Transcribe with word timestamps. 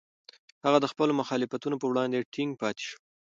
هغه 0.65 0.77
د 0.81 0.85
خپلو 0.91 1.13
مخالفتونو 1.21 1.75
په 1.79 1.85
وړاندې 1.91 2.27
ټینګ 2.33 2.51
پاتې 2.61 2.83
شو. 2.87 2.97